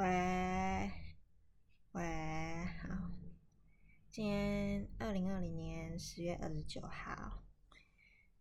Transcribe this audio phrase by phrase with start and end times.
[0.00, 0.90] 喂，
[1.92, 2.88] 喂，好，
[4.10, 7.42] 今天二零二零年十月二十九号，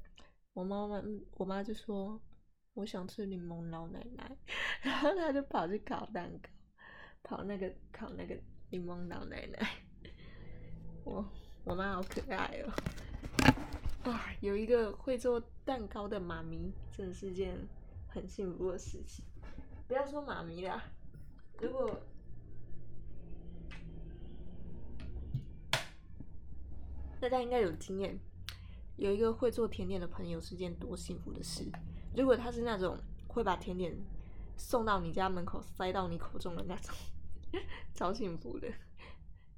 [0.55, 1.00] 我妈妈
[1.36, 2.20] 我妈就说
[2.72, 4.36] 我想吃柠檬老奶奶，
[4.83, 6.50] 然后她就跑去烤蛋糕，
[7.22, 8.36] 烤那个烤那个
[8.70, 9.69] 柠檬老奶奶。
[11.05, 11.25] 我
[11.62, 12.72] 我妈好可爱哦。
[14.05, 17.56] 啊，有一个会做蛋糕的妈咪，真的是件
[18.06, 19.24] 很幸福的事情。
[19.88, 20.83] 不要说妈咪啦，
[21.58, 21.98] 如果
[27.19, 28.19] 大家应该有经验，
[28.97, 31.64] 有一个会做甜点的朋友是件多幸福的事。
[32.14, 33.97] 如果他是那种会把甜点
[34.58, 36.94] 送到你家门口，塞到你口中的那种，
[37.94, 38.69] 超幸福的。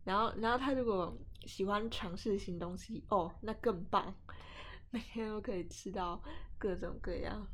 [0.04, 4.14] 然后，然后他如果喜欢尝试新东西，哦，那更棒。
[4.96, 6.22] 每天都可以吃到
[6.56, 7.46] 各种各样、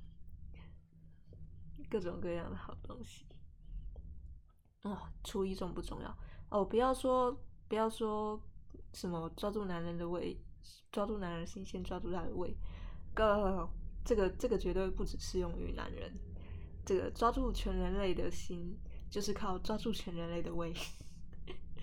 [1.90, 3.26] 各种各样的好东西。
[4.82, 6.16] 哦，厨艺重不重要？
[6.50, 7.36] 哦，不要说
[7.66, 8.40] 不要说
[8.94, 10.40] 什么抓住男人的胃，
[10.92, 12.56] 抓住男人心，先抓住他的胃。
[13.12, 13.68] 个
[14.04, 16.16] 这个这个绝对不只适用于男人。
[16.86, 18.78] 这个抓住全人类的心，
[19.10, 20.72] 就是靠抓住全人类的胃。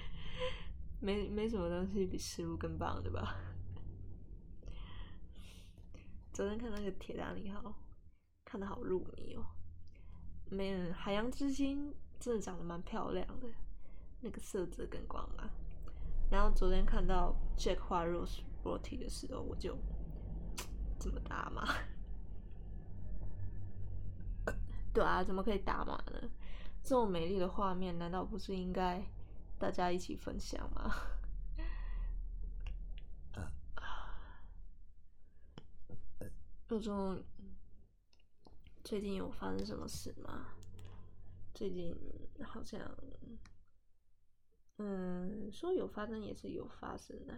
[1.02, 3.36] 没没什么东西比食物更棒的吧？
[6.40, 7.76] 昨天看那个铁达尼号，
[8.46, 9.46] 看得好入迷哦。
[10.50, 13.48] 没，海洋之心真的长得蛮漂亮的，
[14.22, 15.52] 那个色泽跟光啊。
[16.32, 19.78] 然后昨天看到 Jack 画 Rose Body 的时候，我就
[20.98, 21.68] 怎么打码？
[24.94, 26.30] 对啊，怎么可以打码呢？
[26.82, 29.04] 这么美丽的画面，难道不是应该
[29.58, 30.90] 大家一起分享吗？
[36.70, 37.24] 这种
[38.84, 40.54] 最近有发生什么事吗？
[41.52, 41.98] 最近
[42.44, 42.80] 好像，
[44.78, 47.36] 嗯，说有发生也是有发生的，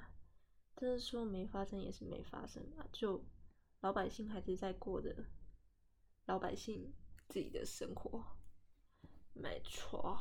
[0.76, 3.24] 但是说没发生也是没发生的，就
[3.80, 5.16] 老百姓还是在过着
[6.26, 6.92] 老百姓
[7.30, 8.22] 自己的生活，
[9.32, 10.20] 没错。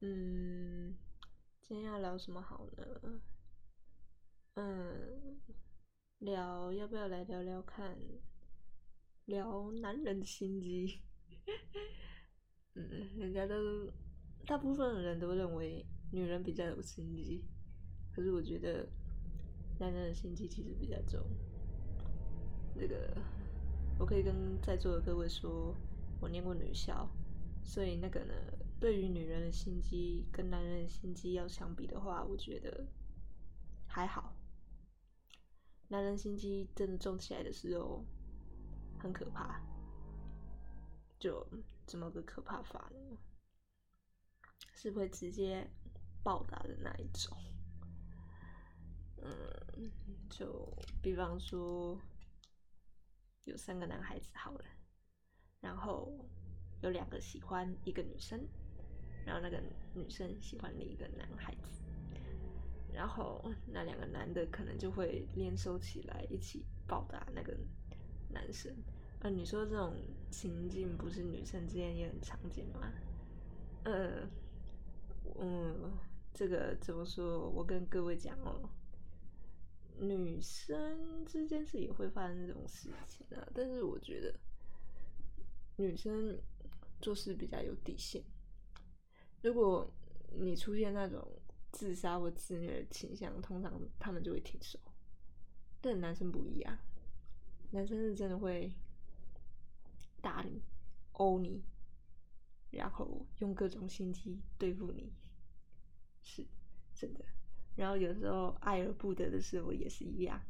[0.00, 0.96] 嗯，
[1.60, 3.20] 今天要聊什么好呢？
[4.56, 5.38] 嗯，
[6.18, 7.94] 聊要不要来聊聊看？
[9.26, 11.02] 聊男人的心机。
[12.74, 13.92] 嗯，人家都
[14.46, 17.44] 大部分的人都认为女人比较有心机，
[18.14, 18.88] 可是我觉得
[19.78, 21.20] 男人的心机其实比较重。
[22.74, 23.14] 这个
[23.98, 25.74] 我可以跟在座的各位说，
[26.18, 27.06] 我念过女校，
[27.62, 28.32] 所以那个呢，
[28.80, 32.86] 对于女人的心机跟男人的心机要相比的话，我觉得
[33.86, 34.34] 还好。
[35.88, 38.04] 男人心机真的重起来的时候，
[38.98, 39.60] 很可怕。
[41.18, 41.46] 就
[41.86, 43.18] 怎么个可怕法呢？
[44.74, 45.66] 是会直接
[46.22, 47.36] 暴打的那一种。
[49.22, 49.90] 嗯，
[50.28, 51.98] 就比方说，
[53.44, 54.64] 有三个男孩子好了，
[55.60, 56.12] 然后
[56.82, 58.46] 有两个喜欢一个女生，
[59.24, 59.62] 然后那个
[59.94, 61.80] 女生喜欢另一个男孩子。
[62.96, 67.54] 然后那两个男的可能就会联手起来一起暴打那个
[68.30, 68.74] 男生，
[69.20, 69.94] 啊，你说这种
[70.30, 72.90] 情境不是女生之间也很常见吗？
[73.84, 74.26] 呃，
[75.38, 75.92] 嗯，
[76.32, 77.50] 这个怎么说？
[77.50, 78.66] 我跟各位讲哦，
[79.98, 84.34] 女生之间是也会发生这种事情啊，但是我觉得
[85.76, 86.40] 女生
[87.02, 88.24] 做事比较有底线。
[89.42, 89.92] 如果
[90.32, 91.22] 你出现那种。
[91.76, 94.78] 自杀或自虐的倾向，通常他们就会停手。
[95.82, 96.78] 但男生不一样，
[97.70, 98.72] 男生是真的会
[100.22, 100.62] 打你、
[101.12, 101.62] 殴你，
[102.70, 105.12] 然后用各种心机对付你，
[106.22, 106.46] 是
[106.94, 107.22] 真的。
[107.76, 110.40] 然后有时候爱而不得的时候也是一样，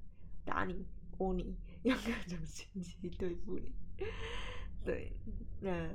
[0.44, 0.86] 打你、
[1.18, 3.74] 殴你，用各种心机对付你。
[4.84, 5.12] 对，
[5.60, 5.90] 那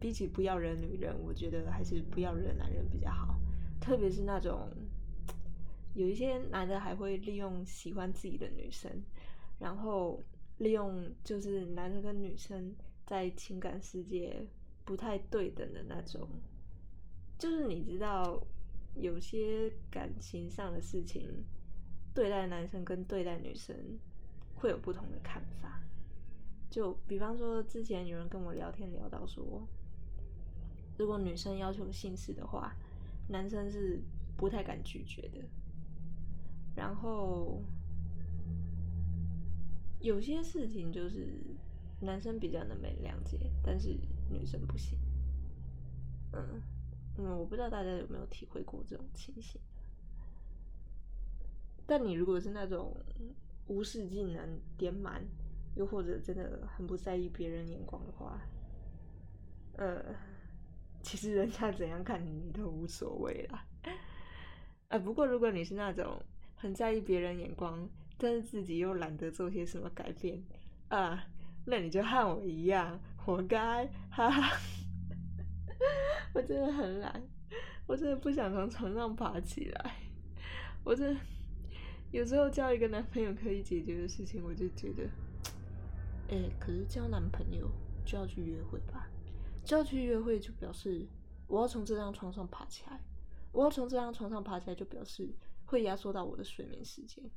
[0.00, 3.38] 比起不要惹女人，我觉得还是不要惹男人比较好。
[3.80, 4.68] 特别是那种
[5.94, 9.02] 有一些男的还会利用喜欢自己的女生，
[9.58, 10.22] 然后
[10.58, 12.72] 利用就是男生跟女生
[13.06, 14.46] 在情感世界
[14.84, 16.28] 不太对等的那种，
[17.38, 18.40] 就是你知道
[18.94, 21.28] 有些感情上的事情，
[22.14, 23.74] 对待男生跟对待女生
[24.54, 25.80] 会有不同的看法。
[26.70, 29.66] 就比方说，之前有人跟我聊天聊到说，
[30.96, 32.76] 如果女生要求性事的话。
[33.30, 34.02] 男生是
[34.36, 35.38] 不太敢拒绝的，
[36.74, 37.62] 然后
[40.00, 41.40] 有些事情就是
[42.00, 43.96] 男生比较能被谅解，但是
[44.28, 44.98] 女生不行。
[46.32, 46.60] 嗯
[47.18, 49.60] 嗯，我不知道大家有没有体会过这种情形。
[51.86, 52.96] 但你如果是那种
[53.68, 55.24] 无事竟能点满，
[55.76, 58.40] 又或者真的很不在意别人眼光的话，
[59.76, 60.16] 呃。
[61.02, 63.64] 其实人家怎样看你，你都无所谓啦。
[64.88, 66.22] 啊，不过如果你是那种
[66.56, 67.88] 很在意别人眼光，
[68.18, 70.42] 但是自己又懒得做些什么改变
[70.88, 71.24] 啊，
[71.64, 73.86] 那你就和我一样，活该！
[74.10, 74.58] 哈哈，
[76.34, 77.22] 我真的很懒，
[77.86, 79.94] 我真的不想从床上爬起来。
[80.82, 81.20] 我真的
[82.10, 85.04] 有时候交一个男朋友可以解决的事情，我就觉得，
[86.30, 87.70] 哎、可是交男朋友
[88.04, 89.08] 就要去约会吧。
[89.64, 91.06] 就要去约会，就表示
[91.46, 93.00] 我要从这张床上爬起来。
[93.52, 95.28] 我要从这张床上爬起来，就表示
[95.66, 97.28] 会压缩到我的睡眠时间。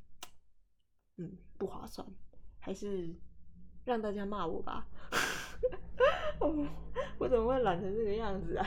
[1.18, 2.06] 嗯，不划算，
[2.60, 3.14] 还是
[3.84, 4.86] 让大家骂我吧。
[6.40, 6.66] 我
[7.18, 8.66] 我怎么会懒成这个样子啊？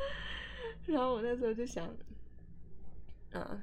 [0.86, 1.86] 然后我那时候就想，
[3.32, 3.62] 嗯、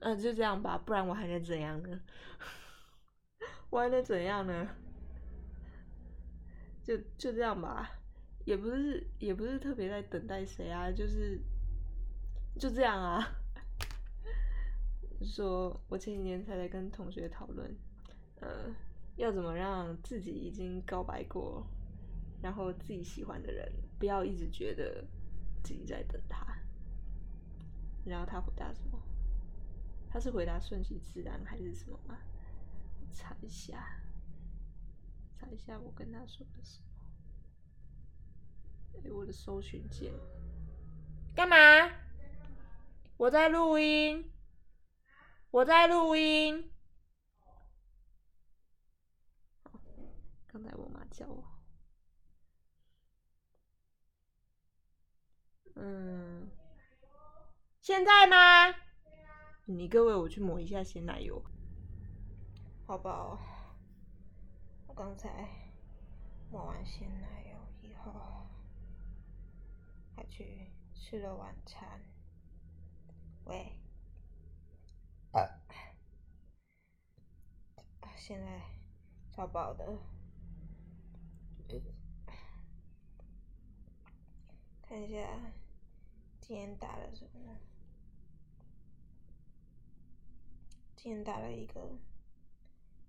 [0.00, 2.00] 嗯、就这样吧，不然我还能怎样呢？
[3.70, 4.68] 我还能怎样呢？
[6.84, 7.90] 就就这样吧，
[8.44, 11.40] 也不是也不是特别在等待谁啊，就是
[12.58, 13.26] 就这样啊。
[15.24, 17.74] 说我前几年才在跟同学讨论，
[18.40, 18.70] 呃，
[19.16, 21.66] 要怎么让自己已经告白过，
[22.42, 25.02] 然后自己喜欢的人不要一直觉得
[25.62, 26.46] 自己在等他。
[28.04, 29.00] 然后他回答什么？
[30.10, 32.18] 他是回答顺其自然还是什么吗？
[33.10, 33.98] 查一下。
[35.44, 36.86] 查一下我跟他说的什么？
[39.04, 40.10] 哎，我的搜寻键。
[41.34, 41.56] 干嘛？
[43.18, 44.32] 我在录音。
[45.50, 46.72] 我在录音。
[50.46, 51.44] 刚才我妈叫我。
[55.74, 56.48] 嗯。
[57.82, 58.74] 现在吗？
[59.66, 61.44] 你各位，我去抹一下鲜奶油。
[62.86, 63.38] 好不好？
[64.96, 65.48] 刚才
[66.52, 68.46] 抹完鲜奶油以后，
[70.14, 72.00] 还去吃了晚餐。
[73.44, 73.72] 喂，
[75.32, 75.42] 啊，
[78.16, 78.62] 现在
[79.32, 79.98] 超饱的。
[84.80, 85.52] 看一下
[86.40, 87.56] 今天打了什么？
[90.94, 91.98] 今天打了一个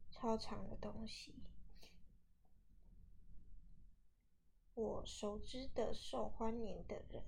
[0.09, 1.35] 超长的东西。
[4.75, 7.23] 我熟知的受欢迎的人，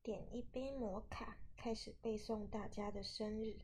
[0.00, 3.58] 点一杯摩卡，开始背诵大家的生日，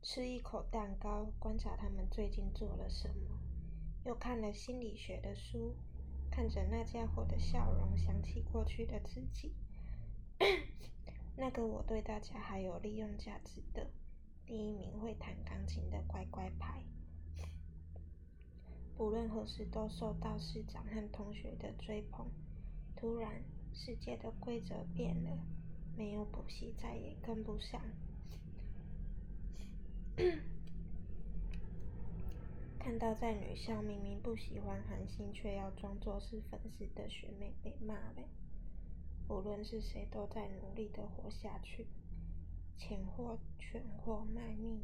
[0.00, 3.36] 吃一口蛋糕，观察他们最近做了什么，
[4.04, 5.74] 又看了心理学的书，
[6.30, 9.56] 看着那家伙的笑容，想起过去的自己，
[11.36, 13.90] 那个我对大家还有利用价值的
[14.46, 16.84] 第一名会弹钢琴的乖乖牌。
[18.98, 22.26] 无论何时都受到市长和同学的追捧。
[22.94, 25.38] 突然，世界的规则变了，
[25.96, 27.80] 没有补习再也跟不上。
[32.78, 38.28] 看到在女校明明不喜欢韩星，却要装作是粉丝的学妹被骂了。
[39.28, 41.86] 无论是谁，都在努力的活下去。
[42.76, 44.82] 钱或权或卖命，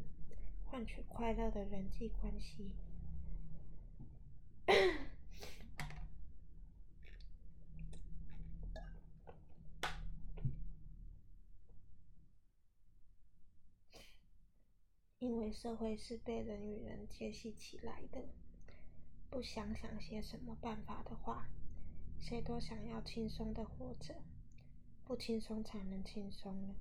[0.65, 2.71] 换取快乐的人际关系。
[15.17, 18.29] 因为社会是被人与人接系起来的，
[19.29, 21.49] 不想想些什么办法的话，
[22.19, 24.21] 谁都想要轻松的活着，
[25.03, 26.75] 不轻松才能轻松呢。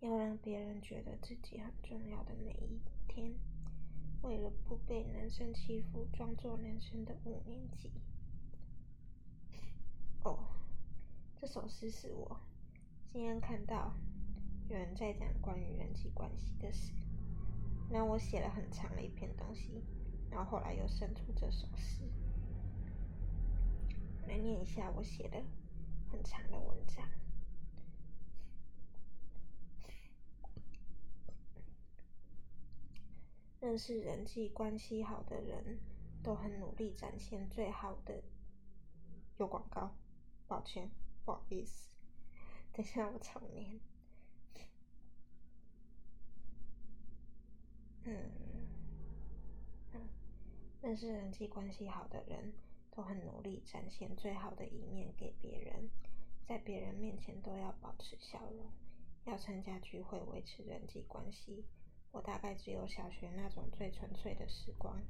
[0.00, 3.34] 要让别人觉得自己很重要的每一天。
[4.22, 7.92] 为了不被男生欺负，装作男生的五年级。
[10.24, 10.38] 哦，
[11.40, 12.40] 这首诗是我
[13.12, 13.94] 今天看到
[14.68, 16.92] 有人在讲关于人际关系的事，
[17.90, 19.84] 那我写了很长的一篇东西，
[20.30, 22.02] 然后后来又生出这首诗，
[24.26, 25.42] 来念一下我写的
[26.10, 27.08] 很长的文章。
[33.60, 35.80] 认识人际关系好的人，
[36.22, 38.22] 都很努力展现最好的。
[39.36, 39.96] 有广告，
[40.46, 40.90] 抱歉，
[41.24, 41.96] 不好意思。
[42.72, 43.80] 等下我重念。
[48.04, 48.30] 嗯，
[49.92, 50.08] 嗯，
[50.80, 52.52] 认识人际关系好的人，
[52.92, 55.90] 都很努力展现最好的一面给别人，
[56.46, 58.70] 在别人面前都要保持笑容，
[59.24, 61.66] 要参加聚会维持人际关系。
[62.10, 65.00] 我大概只有小学那种最纯粹的时光，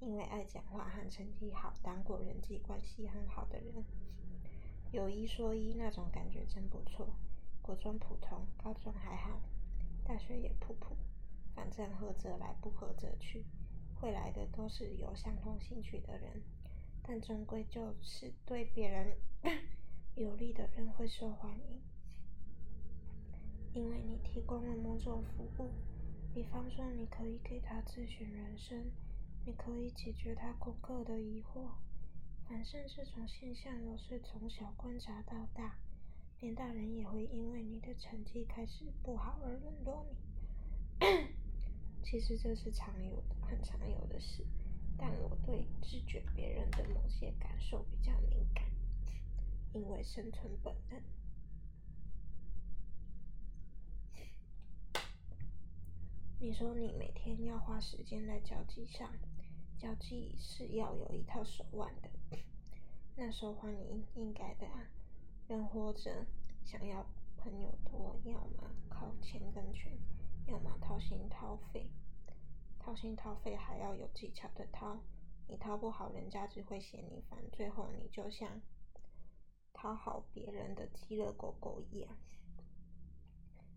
[0.00, 3.84] 因为爱讲话和成绩好，当过人际关系很好的人。
[4.92, 7.08] 有一说一，那种感觉真不错。
[7.60, 9.40] 国中普通，高中还好，
[10.04, 10.96] 大学也普普。
[11.54, 13.44] 反正合则来，不合则去。
[14.00, 16.42] 会来的都是有相同兴趣的人，
[17.02, 19.16] 但终归就是对别人
[20.14, 21.80] 有利的人会受欢迎，
[23.72, 25.70] 因为你提供了某种服务。
[26.34, 28.90] 比方说，你可以给他咨询人生，
[29.46, 31.70] 你可以解决他功课的疑惑。
[32.48, 35.78] 反正这种现象我是从小观察到大，
[36.40, 41.06] 连大人也会因为你的成绩开始不好而冷落你。
[42.02, 44.44] 其实这是常有的，很常有的事。
[44.98, 48.64] 但我对知觉别人的某些感受比较敏感，
[49.72, 51.00] 因为生存本能。
[56.40, 59.10] 你说你每天要花时间在交际上，
[59.78, 62.10] 交际是要有一套手腕的。
[63.16, 64.90] 那手环你应该的啊。
[65.48, 66.26] 人活着，
[66.64, 69.92] 想要朋友多，要么靠钱跟权，
[70.46, 71.90] 要么掏心掏肺。
[72.78, 75.00] 掏心掏肺还要有技巧的掏，
[75.48, 78.60] 你掏不好，人家只会嫌你烦，最后你就像
[79.72, 82.16] 讨好别人的饥饿狗狗一样。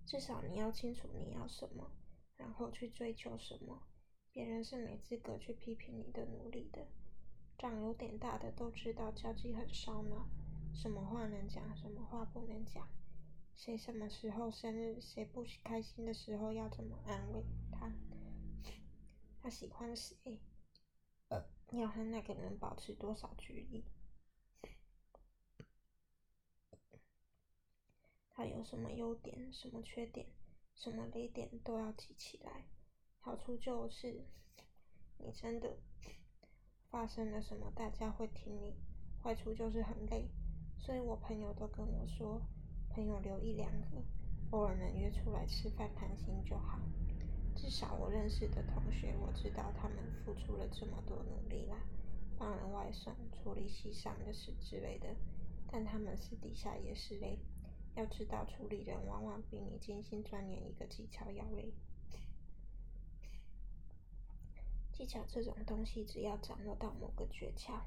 [0.05, 1.91] 至少你要清楚你要什么。
[2.38, 3.84] 然后去追求什么？
[4.32, 6.88] 别人是没资格去批评你的努力的。
[7.58, 10.27] 长有点大的都知道交际很烧脑，
[10.74, 12.88] 什么话能讲，什么话不能讲。
[13.56, 17.91] 谁什么时候生日，谁不开心的时候要怎么安慰他？
[19.41, 20.39] 他喜欢谁？
[21.29, 23.84] 呃，要和那个人保持多少距离？
[28.29, 30.27] 他有什么优点，什么缺点？
[30.77, 32.67] 什么雷点都要记起来，
[33.19, 34.24] 好处就是
[35.17, 35.75] 你真的
[36.91, 38.75] 发生了什么，大家会听你；
[39.24, 40.29] 坏处就是很累，
[40.77, 42.39] 所以我朋友都跟我说，
[42.91, 44.03] 朋友留一两个，
[44.51, 46.79] 偶尔能约出来吃饭谈心就好。
[47.55, 51.75] 至少我认识的同学，我知道他们付出了这么多努力啦，
[52.38, 55.07] 帮人外送、处理系上的事之类的，
[55.72, 57.39] 但他们私底下也是累。
[57.97, 61.73] 要知道，处理人往往比你精心钻研一个技巧要累。
[64.93, 67.81] 技巧这种东西，只要掌握到某个诀窍，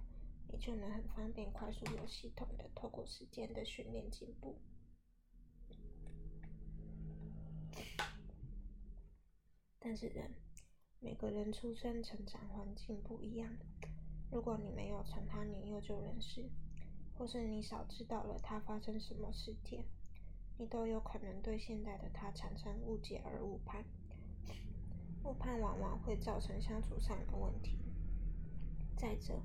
[0.48, 4.58] 你就能很方便、快速、有系统的透过时间的训练进步。
[9.78, 10.34] 但是人，
[10.98, 13.56] 每个人出生、成长环境不一样。
[14.32, 16.50] 如果你没有从他年幼就认识，
[17.16, 19.84] 或是你少知道了他发生什么事件。
[20.60, 23.82] 你都有可能对现在的他产生误解而误判，
[25.24, 27.78] 误判往往会造成相处上的问题。
[28.94, 29.40] 再者，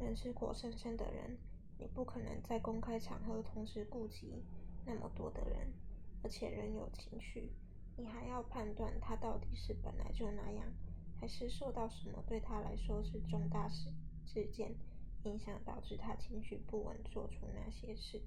[0.00, 1.36] 人是活生生的人，
[1.76, 4.42] 你不可能在公开场合同时顾及
[4.86, 5.70] 那么多的人，
[6.22, 7.52] 而且人有情绪，
[7.98, 10.72] 你还要判断他到底是本来就那样，
[11.20, 13.90] 还是受到什么对他来说是重大事
[14.24, 14.74] 事件
[15.24, 18.22] 影响，导致他情绪不稳，做出那些事。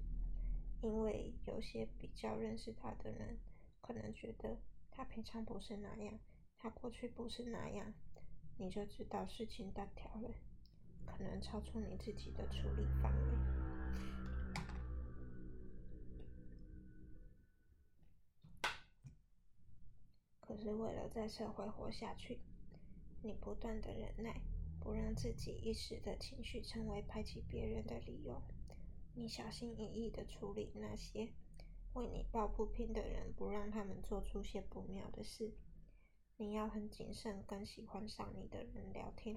[0.80, 3.38] 因为有些比较认识他的人，
[3.80, 4.56] 可能觉得
[4.90, 6.18] 他平常不是那样，
[6.56, 7.92] 他过去不是那样，
[8.56, 10.34] 你就知道事情大条了，
[11.06, 13.20] 可能超出你自己的处理范围。
[20.40, 22.40] 可是为了在社会活下去。
[23.20, 24.40] 你不断的忍耐，
[24.78, 28.40] 不让自己一时的情绪成为排挤别人的理由。
[29.14, 31.32] 你小心翼翼的处理那些
[31.94, 35.52] 为你抱不平的人，不让他们做出些不妙的事。
[36.36, 39.36] 你要很谨慎跟喜欢上你的人聊天，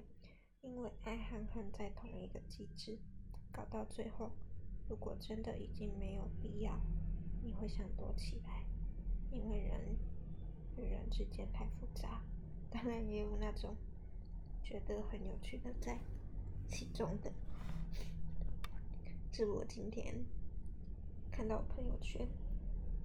[0.60, 2.98] 因为爱和恨在同一个机制。
[3.50, 4.30] 搞到最后，
[4.88, 6.80] 如果真的已经没有必要，
[7.42, 8.64] 你会想躲起来，
[9.32, 9.96] 因为人
[10.76, 12.22] 与人之间太复杂。
[12.70, 13.76] 当然也有那种
[14.62, 15.98] 觉得很有趣的在
[16.68, 17.32] 其中的。
[19.34, 20.14] 是我今天
[21.30, 22.28] 看到朋友圈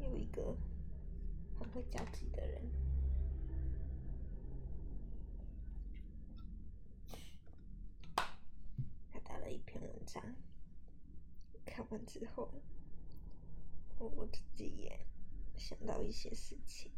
[0.02, 0.58] 有一个
[1.58, 2.62] 很会交际的人。
[9.10, 10.22] 他打了一篇文章
[11.66, 12.52] 看完之后，
[13.98, 15.00] 我自己也
[15.56, 16.92] 想到一些事情，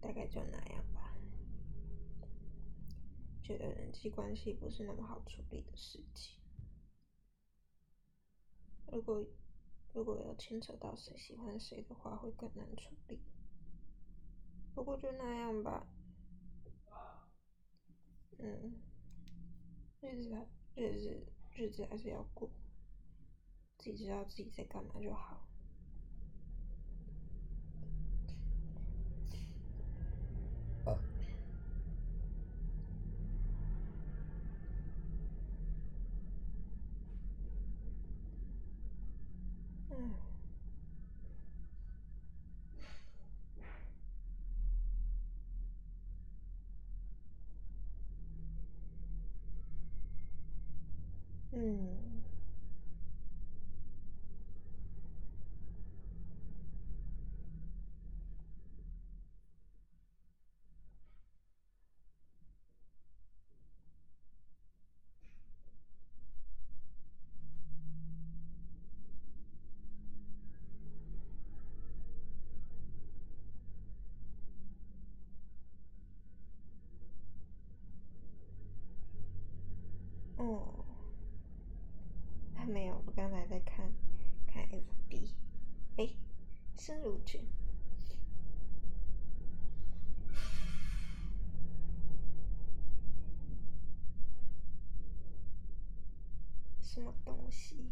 [0.00, 0.84] 大概就那样。
[3.42, 6.38] 觉得人际关系不是那么好处理的事情。
[8.90, 9.24] 如果
[9.92, 13.20] 如果要牵扯到谁喜欢谁的话，会更难处理。
[14.74, 15.86] 不过就那样吧。
[18.38, 18.80] 嗯。
[20.00, 22.50] 日子还日子日子还是要过，
[23.78, 25.46] 自己知道自己在干嘛就好。
[30.84, 30.98] 啊。
[51.52, 51.60] 嗯。
[51.72, 52.22] 嗯，
[80.36, 80.82] 哦。
[82.72, 83.90] 没有，我刚才在看，
[84.46, 85.30] 看 FB，
[85.96, 86.10] 哎，
[86.76, 87.40] 深入卷，
[96.82, 97.90] 什么东西？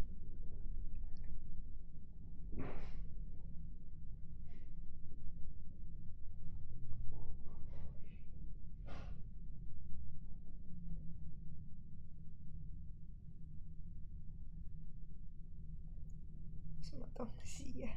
[17.25, 17.89] 东西呀？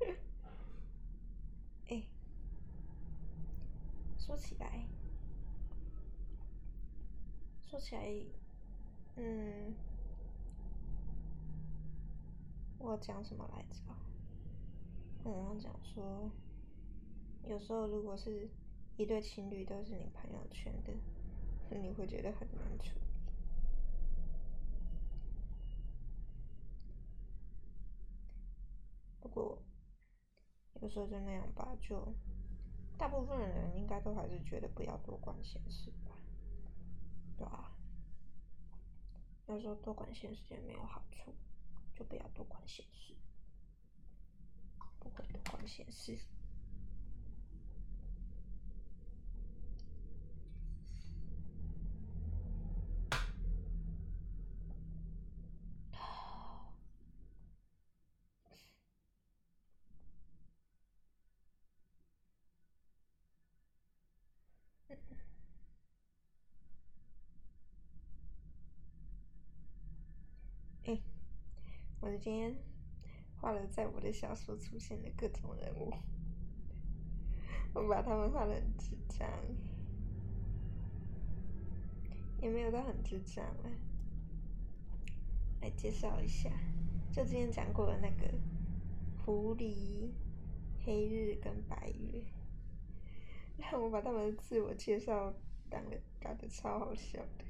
[1.88, 2.02] 哎，
[4.18, 4.86] 说起来，
[7.70, 8.02] 说起来，
[9.16, 9.74] 嗯。
[12.80, 14.07] 我讲什么来着？
[15.24, 16.30] 我讲说，
[17.44, 18.48] 有时候如果是
[18.96, 20.92] 一对情侣都是你朋友圈的，
[21.76, 23.06] 你会觉得很难处理。
[29.20, 29.62] 不过
[30.80, 32.14] 有时候就那样吧，就
[32.96, 36.16] 大部分的人应该都还是觉得不要多管闲事吧，
[37.36, 37.76] 对吧？
[39.48, 41.34] 有时候多管闲事也没有好处。
[41.94, 43.12] 就不要多管闲事，
[45.00, 46.18] 不会多管闲事。
[70.84, 70.98] 哎。
[72.00, 72.56] 我今天
[73.40, 75.92] 画了在我的小说出现的各种人物，
[77.72, 79.28] 我把他们画得很智障，
[82.40, 83.70] 也没有到很智障啊。
[85.60, 86.50] 来介绍一下，
[87.12, 88.32] 就之前讲过的那个
[89.24, 90.10] 狐狸、
[90.84, 92.22] 黑日跟白月，
[93.56, 95.32] 让我把他们的自我介绍
[95.68, 97.44] 打的打的超好笑的。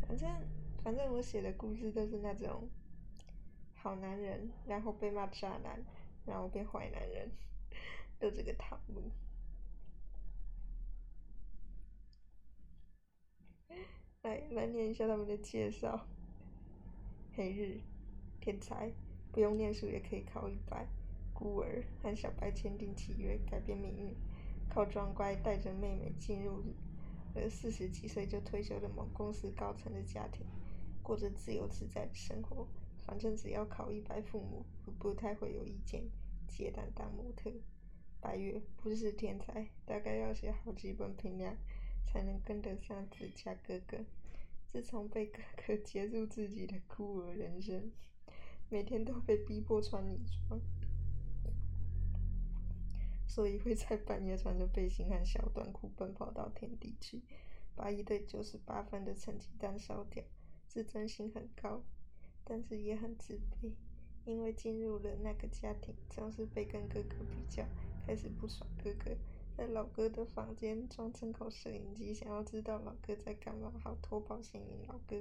[0.00, 0.28] 反正
[0.82, 2.68] 反正我写的故事都是那种
[3.74, 5.84] 好男人，然后被骂渣男，
[6.26, 7.30] 然后变坏男人，
[8.18, 9.10] 都这个套路。
[14.22, 16.06] 来来念一下他们的介绍：
[17.34, 17.80] 黑日，
[18.40, 18.92] 天才，
[19.32, 20.86] 不用念书也可以考一百；
[21.32, 24.14] 孤儿，和小白签订契约，改变命运；
[24.68, 26.62] 靠装乖带着妹妹进入
[27.34, 30.44] 了四十几岁就退休的某公司高层的家庭，
[31.02, 32.66] 过着自由自在的生活。
[33.06, 34.64] 反正只要考一百，父母
[34.98, 36.04] 不，太会有意见。
[36.46, 37.52] 接单当模特。
[38.20, 41.56] 白月不是天才，大概要写好几本评量。
[42.12, 44.04] 才能跟得上自家哥哥。
[44.66, 47.92] 自从被哥哥结束自己的孤儿人生，
[48.68, 50.60] 每天都被逼迫穿女装，
[53.28, 57.22] 所以会在半夜穿着背心和小短裤奔跑到田地去，
[57.76, 60.24] 把一对九十八分的成绩单烧掉。
[60.70, 61.82] 自尊心很高，
[62.44, 63.72] 但是也很自卑，
[64.24, 67.66] 因为进入了那个家庭，总是被跟哥哥比较，
[68.06, 69.10] 开始不爽哥哥。
[69.56, 75.20] 在老哥的房间装针孔摄影机，想要知道老哥在干嘛，好偷跑吸引老哥。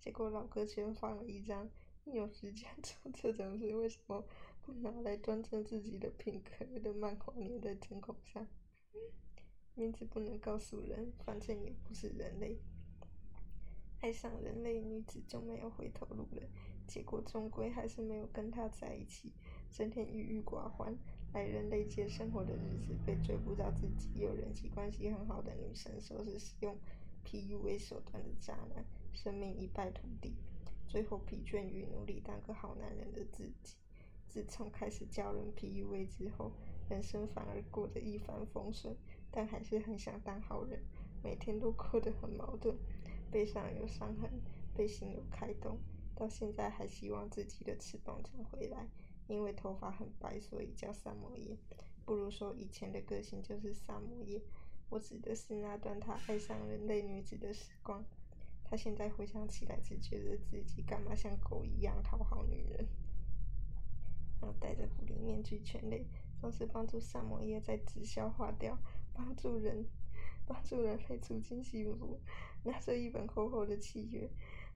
[0.00, 1.70] 结果老哥全放了一张
[2.02, 4.26] ：“你有时间做 这种事，为什么
[4.62, 8.44] 不拿来端正自己的品格？”的漫画粘在针孔上，
[9.74, 12.58] 名字不能告诉人，反正也不是人类。
[14.00, 16.42] 爱上人类女子就没有回头路了，
[16.86, 19.32] 结果终归还是没有跟他在一起，
[19.70, 20.96] 整天郁郁寡欢。
[21.34, 26.74] 来人类界生活的日子，被追不到自己有人际关系很好的女生，说是使用
[27.24, 28.82] PUA 手段的渣男，
[29.12, 30.36] 生命一败涂地，
[30.86, 33.76] 最后疲倦于努力当个好男人的自己。
[34.26, 36.52] 自从开始教人 PUA 之后，
[36.88, 38.96] 人生反而过得一帆风顺，
[39.30, 40.80] 但还是很想当好人，
[41.22, 42.74] 每天都过得很矛盾，
[43.30, 44.30] 背上有伤痕，
[44.74, 45.78] 背心有开洞，
[46.14, 48.88] 到现在还希望自己的翅膀长回来。
[49.26, 51.56] 因为头发很白，所以叫萨摩耶。
[52.06, 54.40] 不如说以前的个性就是萨摩耶。
[54.88, 58.02] 我指的是那段他爱上人类女子的时光。
[58.64, 62.86] 他现在回想起来，只觉得自己干嘛像狗一样讨好女人。
[64.40, 66.06] 然后戴着狐狸面具犬类，
[66.40, 68.78] 总是帮助萨摩耶在直销化掉，
[69.12, 69.84] 帮助人，
[70.48, 72.18] 帮助人类促进幸福。
[72.64, 74.28] 拿着一本厚厚的契约。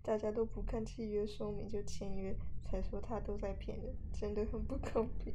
[0.05, 5.33] 大家都不看契约说明就签约，才说他都在骗人，真的很不公平。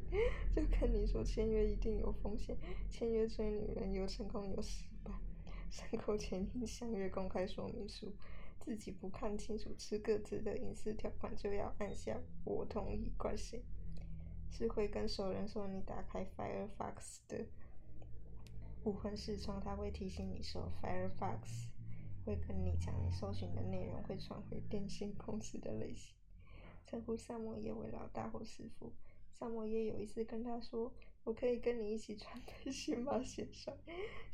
[0.54, 2.54] 就跟你说签约一定有风险，
[2.90, 5.10] 签约追女人有成功有失败，
[5.70, 8.14] 申购签订相约公开说明书，
[8.60, 13.64] 自己不看清楚吃各自的隐私条款就要按下我同意，怪谁？
[14.50, 17.46] 是会跟熟人说你打开 Firefox 的
[18.88, 21.66] 无痕视窗，他会提醒你说 Firefox。
[22.24, 26.14] 会跟你讲，你搜寻的内容会传回电信公司的类型。
[26.86, 28.90] 称呼萨摩耶为老大或师傅。
[29.30, 30.90] 萨摩耶有一次跟他说
[31.24, 33.76] ：“我可以跟你一起穿背心吗，先生？”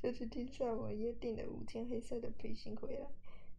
[0.01, 3.09] 就去听萨摩耶订了五件黑色的背心回来。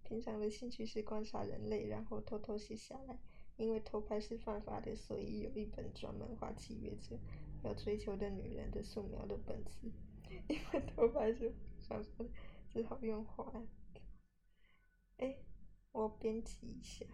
[0.05, 3.19] 平常的兴趣是观察人类，然后偷偷写下来。
[3.57, 7.17] 因为偷拍是犯法的，所以有一本专门画契约者
[7.63, 9.91] 要追求的女人的素描的本子。
[10.47, 11.53] 因为头发是
[11.87, 12.29] 犯法的，
[12.69, 13.51] 只好用画。
[15.17, 15.37] 哎，
[15.91, 17.05] 我编辑一下，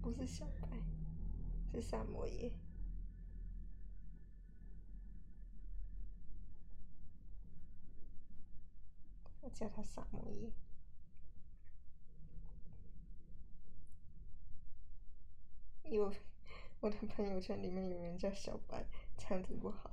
[0.00, 0.68] 不是小白，
[1.72, 2.52] 是萨摩耶。
[9.42, 10.52] 我叫他萨摩耶。
[15.84, 16.14] 有
[16.80, 18.84] 我的朋友圈里面有人叫小白，
[19.18, 19.90] 这样子不好。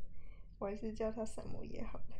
[0.58, 2.16] 我还是叫他萨摩耶好了。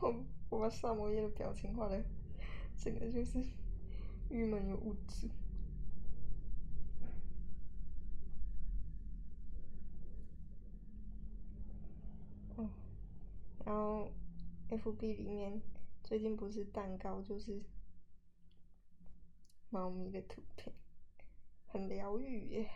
[0.00, 2.02] 我我把萨摩耶的表情画的，
[2.76, 3.42] 整个就是
[4.30, 5.28] 郁闷又无助。
[12.56, 12.68] 哦，
[13.64, 14.10] 然后
[14.70, 15.60] FB 里面
[16.02, 17.62] 最近不是蛋糕就是
[19.74, 20.72] 猫咪的图片，
[21.66, 22.70] 很疗愈耶。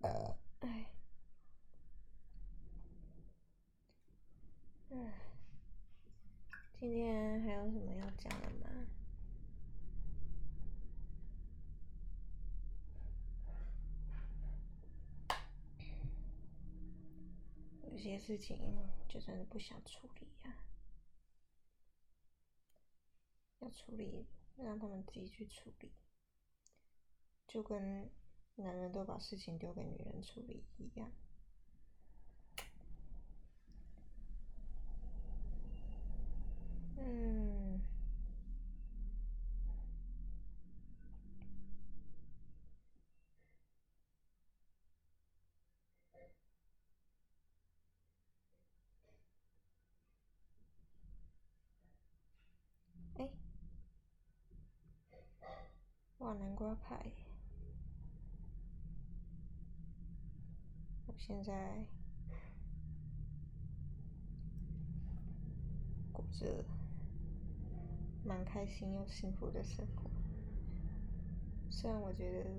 [0.00, 0.90] 呃，哎，
[4.90, 5.14] 哎，
[6.74, 8.68] 今天还有什么要讲的吗？
[17.90, 18.58] 有些事情
[19.08, 20.54] 就真的不想处理呀，
[23.60, 25.92] 要处理，让他们自己去处理，
[27.46, 28.10] 就跟。
[28.58, 31.12] 男人都把事情丢给女人处理一样，
[53.18, 53.28] 哎，
[56.26, 57.12] 哇，南瓜派！
[61.06, 61.86] 我现在
[66.12, 66.64] 过着
[68.24, 70.10] 蛮开心又幸福的生活，
[71.70, 72.50] 虽然我觉得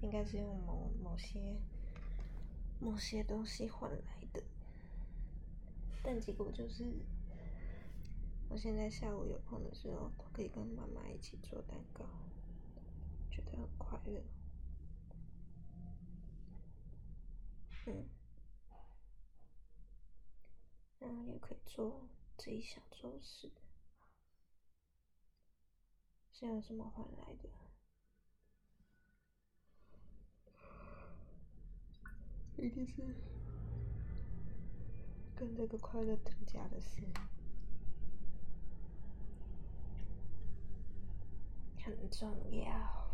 [0.00, 1.60] 应该是用某某些
[2.78, 4.40] 某些东西换来的，
[6.04, 6.84] 但结果就是。
[8.48, 12.04] 我现在下午有空的时候，都可以跟妈妈一起做蛋糕，
[13.42, 14.22] 觉得很快乐。
[17.86, 18.08] 嗯，
[20.98, 23.50] 然后也可以做自己想做的事，
[26.32, 27.48] 是用什么换来的？
[32.58, 33.02] 一定是
[35.34, 37.02] 跟这个快乐等价的事。
[41.82, 43.09] 很重要，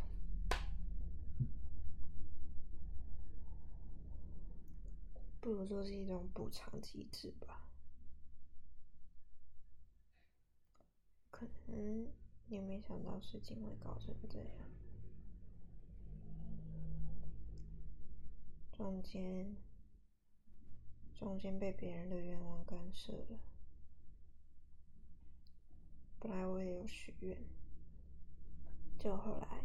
[5.46, 7.68] 不如说是一种补偿机制吧。
[11.30, 12.12] 可能
[12.48, 14.68] 你没想到事情会搞成这样，
[18.72, 19.54] 中间
[21.14, 23.38] 中间被别人的愿望干涉了。
[26.18, 27.40] 本来我也有许愿。
[28.98, 29.62] 就后来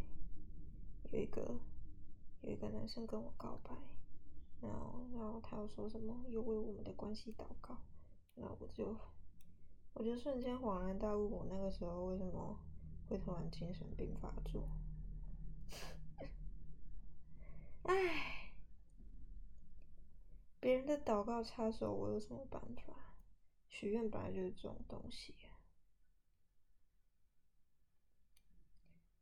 [1.11, 1.59] 有一个
[2.43, 3.75] 有一个男生跟我告白，
[4.61, 7.77] 然后然后他又说什么又为我们的关系祷告，
[8.35, 8.95] 然后我就
[9.93, 12.59] 我就瞬间恍然大悟，我那个时候为什么
[13.09, 14.69] 会突然精神病发作？
[17.83, 18.53] 唉，
[20.59, 23.15] 别人的祷告插手，我有什么办法？
[23.67, 25.35] 许愿本来就是这种东西。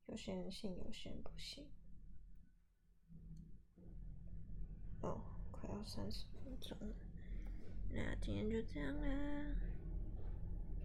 [0.07, 1.69] 有些人信，有些人不信。
[5.01, 6.95] 哦，快要三十分钟了，
[7.91, 9.07] 那今天就这样啦。